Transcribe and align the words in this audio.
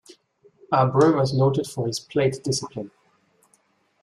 Abreu 0.73 1.15
was 1.15 1.31
noted 1.31 1.67
for 1.67 1.85
his 1.85 1.99
plate 1.99 2.43
discipline. 2.43 2.89